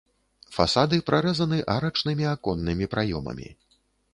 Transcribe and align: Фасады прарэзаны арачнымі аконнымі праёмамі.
Фасады 0.55 0.97
прарэзаны 1.09 1.59
арачнымі 1.75 2.25
аконнымі 2.33 2.85
праёмамі. 2.95 3.47